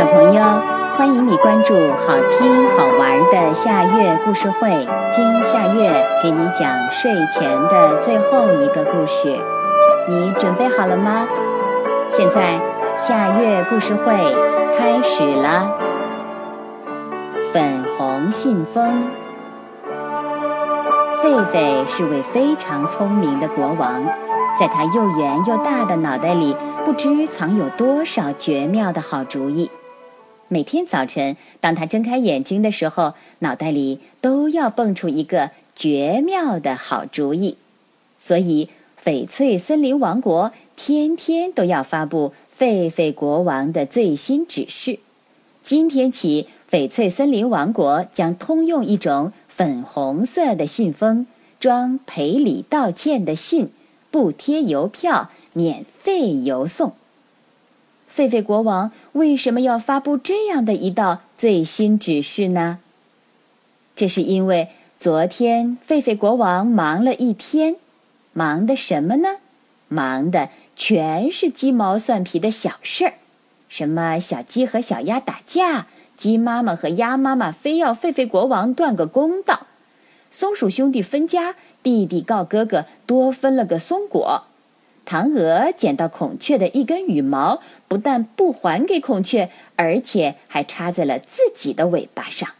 [0.00, 0.42] 小朋友，
[0.96, 4.70] 欢迎你关注好听好玩的夏月故事会，
[5.14, 9.36] 听夏月给你讲睡前的最后一个故事。
[10.08, 11.28] 你准备好了吗？
[12.10, 12.58] 现在
[12.96, 14.14] 夏月故事会
[14.78, 15.70] 开始了。
[17.52, 19.04] 粉红信封，
[21.22, 24.02] 狒狒是位非常聪明的国王，
[24.58, 29.70] 在他又圆又大的脑袋里，不知藏有多少绝妙的好主意。
[30.52, 37.56] 每天早晨，当他睁开眼睛的时候，脑袋里都要蹦出一个绝妙的好主意。
[38.18, 38.68] 所以，
[39.00, 44.98] 翡翠森林王国天天都要发布狒狒国王的最新指示。
[45.62, 51.28] 今天起，翡翠森林王国将通用一种粉红色的信封，
[51.60, 53.70] 装赔礼道歉的信，
[54.10, 56.94] 不贴邮票，免费邮送。
[58.14, 62.80] 狒狒国王为什么要发布这样的一道最新指示呢？
[63.94, 67.76] 这是因为昨天狒狒国王忙了一天，
[68.32, 69.36] 忙的什么呢？
[69.88, 73.14] 忙的全是鸡毛蒜皮的小事儿，
[73.68, 75.86] 什么小鸡和小鸭打架，
[76.16, 79.66] 鸡妈妈和鸭妈妈非要狒狒国王断个公道，
[80.30, 84.44] 松鼠兄弟分家，弟弟告哥哥多分了个松果。
[85.10, 92.50] 嫦娥捡到孔雀的一根羽毛，不但不还给孔雀，而且还插在了自己的尾巴上。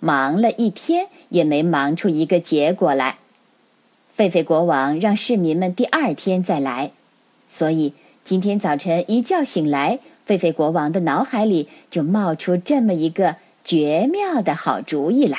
[0.00, 3.18] 忙了一天，也没忙出一个结果来。
[4.16, 6.90] 狒狒国王让市民们第二天再来，
[7.46, 15.38] 所以今天早晨一觉醒来，狒狒国王的脑海里就冒出这么一个绝妙的好主意来。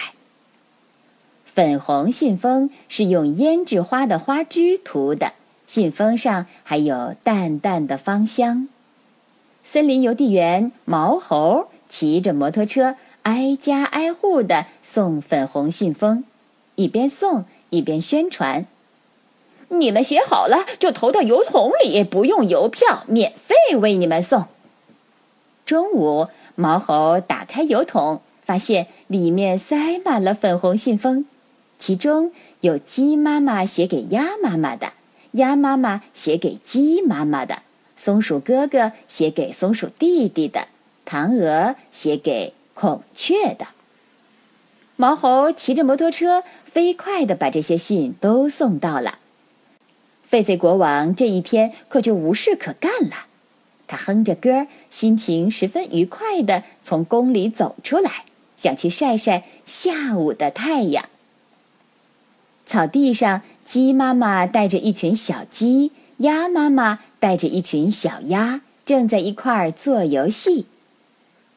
[1.43, 5.33] 粉红信封是用胭脂花的花枝涂的。
[5.73, 8.67] 信封上还有淡淡的芳香。
[9.63, 16.25] 森林邮递员毛猴骑着摩托车，挨家挨户的送粉红信封，
[16.75, 18.67] 一边送一边宣传
[19.69, 24.45] ：“你们写好了就投到邮筒里，不用邮票，免费为你们送。”
[25.65, 31.25] 中午，毛猴打开邮筒，发现里面塞满了粉红信封，
[31.79, 34.93] 其中有鸡妈妈写给鸭妈妈的。
[35.33, 37.63] 鸭妈妈写给鸡妈妈的，
[37.95, 40.67] 松鼠哥哥写给松鼠弟弟的，
[41.07, 43.69] 嫦娥写给孔雀的。
[44.95, 49.17] 毛猴骑着摩托车，飞快地把这些信都送到了。
[50.29, 53.25] 狒狒国王这一天可就无事可干了，
[53.87, 61.05] 他哼着歌，心情十分愉快地从宫里走出来，想去晒晒下午的太阳。
[62.67, 63.41] 草地上。
[63.65, 70.67] 鸡妈妈带着一群小鸡，鸭妈妈带着一群小鸭，正在一块儿做游戏。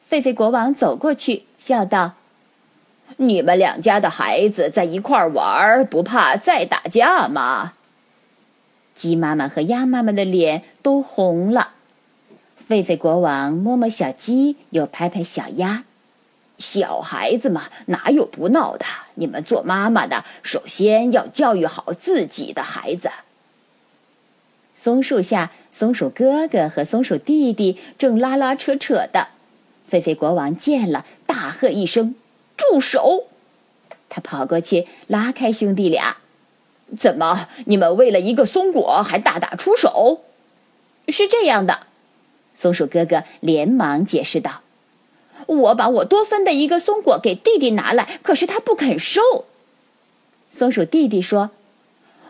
[0.09, 2.13] 狒狒国王走过去，笑道
[3.17, 7.73] ：“你们两家的孩子在一块儿玩，不怕再打架吗？”
[8.95, 11.73] 鸡妈妈和鸭妈妈的脸都红了。
[12.69, 15.83] 狒狒国王摸摸小鸡，又拍拍小鸭。
[16.57, 18.85] 小孩子嘛，哪有不闹的？
[19.15, 23.09] 你们做妈妈的，首先要教育好自己的孩子。
[24.73, 29.29] 松树下，松鼠哥哥和松鼠弟弟正拉拉扯扯的。
[29.89, 32.15] 狒狒国王见了，大喝一声
[32.57, 33.27] ：“住手！”
[34.09, 36.17] 他跑过去拉开兄弟俩
[36.97, 40.21] ：“怎么，你们为了一个松果还大打出手？”
[41.09, 41.87] 是这样的，
[42.53, 44.61] 松鼠哥哥连忙解释道。
[45.45, 49.21] 我把我多分的一个松果给弟弟拿来，可是他不肯收。
[50.49, 51.51] 松鼠弟弟说：“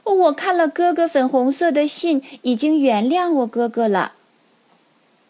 [0.03, 4.13] 我看了哥哥粉红色的信，已经原谅我哥哥了。”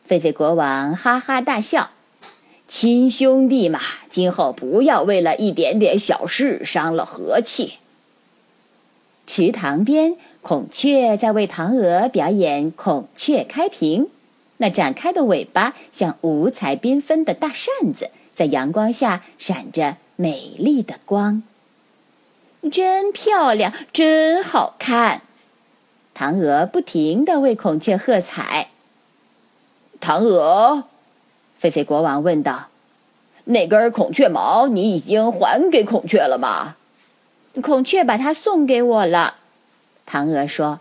[0.07, 1.89] 狒狒国王哈哈大笑
[2.67, 3.79] ：“亲兄弟嘛，
[4.09, 7.75] 今后不要为了一点点小事伤了和气。”
[9.27, 14.07] 池塘边，孔雀在为嫦娥表演孔雀开屏。
[14.57, 21.43] 那展开的尾巴像五彩缤纷的大扇子，在阳光下闪着美丽的光。
[22.71, 25.21] 真漂亮，真好看！
[26.15, 28.69] 嫦娥不停地为孔雀喝彩。
[30.01, 30.85] 嫦娥，
[31.61, 32.69] 狒狒国王问道
[33.45, 36.75] ：“那根孔雀毛你已经还给孔雀了吗？”
[37.61, 39.35] 孔雀把它送给我了。
[40.07, 40.79] 嫦娥说，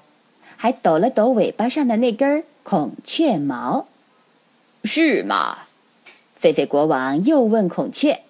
[0.56, 2.44] 还抖了抖尾巴上的那根儿。
[2.62, 3.87] 孔雀毛，
[4.82, 5.58] 是吗？
[6.41, 8.23] 狒狒国王又问孔雀：“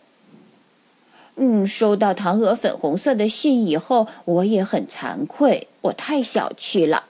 [1.37, 7.05] 嗯，收到嫦娥粉红色的信以后，我也很惭愧，我太小气了。”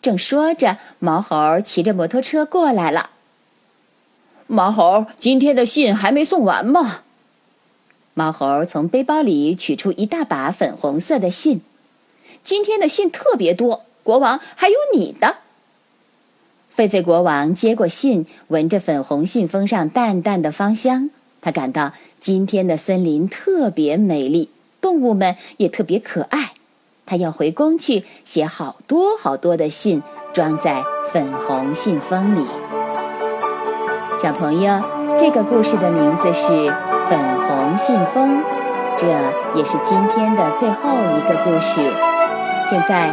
[0.00, 3.10] 正说着，毛猴骑着摩托车过来了。
[4.46, 7.02] 毛猴，今天的信还没送完吗？
[8.14, 11.60] 毛猴从背包里取出一大把粉红色的信。
[12.42, 15.36] 今天的信特别多，国王还有你的。
[16.76, 21.10] 狒狒国王接过信，闻着粉红信封上淡淡的芳香，
[21.40, 24.48] 他感到今天的森林特别美丽，
[24.80, 26.52] 动物们也特别可爱。
[27.04, 30.02] 他要回宫去写好多好多的信，
[30.32, 30.82] 装在
[31.12, 32.46] 粉红信封里。
[34.20, 34.80] 小朋友，
[35.18, 36.72] 这个故事的名字是。
[37.08, 38.40] 粉红信封，
[38.96, 39.06] 这
[39.54, 41.80] 也是今天的最后一个故事。
[42.70, 43.12] 现在